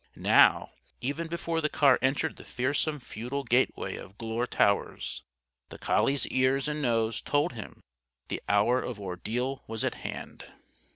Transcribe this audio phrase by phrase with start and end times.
[0.15, 5.21] Now, even before the car entered the fearsome feudal gateway of Glure Towers,
[5.69, 7.81] the collie's ears and nose told him
[8.27, 10.45] the hour of ordeal was at hand.